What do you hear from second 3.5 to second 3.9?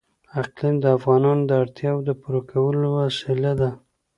ده.